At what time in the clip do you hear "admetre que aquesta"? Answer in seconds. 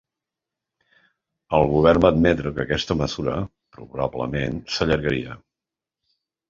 2.17-2.99